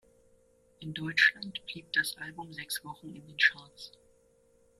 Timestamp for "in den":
3.15-3.37